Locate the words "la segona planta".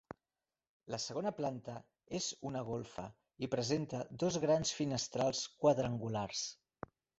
0.93-1.75